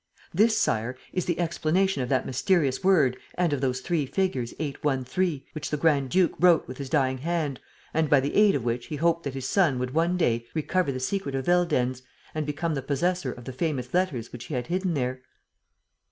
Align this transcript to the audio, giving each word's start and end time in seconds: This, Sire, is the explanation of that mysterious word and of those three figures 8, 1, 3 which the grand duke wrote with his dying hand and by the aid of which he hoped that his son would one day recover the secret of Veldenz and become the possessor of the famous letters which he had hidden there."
This, 0.41 0.57
Sire, 0.57 0.97
is 1.13 1.25
the 1.25 1.37
explanation 1.37 2.01
of 2.01 2.09
that 2.09 2.25
mysterious 2.25 2.83
word 2.83 3.17
and 3.35 3.53
of 3.53 3.61
those 3.61 3.81
three 3.81 4.07
figures 4.07 4.51
8, 4.57 4.83
1, 4.83 5.03
3 5.05 5.45
which 5.53 5.69
the 5.69 5.77
grand 5.77 6.09
duke 6.09 6.33
wrote 6.39 6.67
with 6.67 6.79
his 6.79 6.89
dying 6.89 7.19
hand 7.19 7.59
and 7.93 8.09
by 8.09 8.19
the 8.19 8.33
aid 8.33 8.55
of 8.55 8.63
which 8.63 8.87
he 8.87 8.95
hoped 8.95 9.21
that 9.25 9.35
his 9.35 9.47
son 9.47 9.77
would 9.77 9.93
one 9.93 10.17
day 10.17 10.47
recover 10.55 10.91
the 10.91 10.99
secret 10.99 11.35
of 11.35 11.45
Veldenz 11.45 12.01
and 12.33 12.47
become 12.47 12.73
the 12.73 12.81
possessor 12.81 13.31
of 13.31 13.45
the 13.45 13.53
famous 13.53 13.93
letters 13.93 14.33
which 14.33 14.45
he 14.45 14.55
had 14.55 14.65
hidden 14.65 14.95
there." 14.95 15.21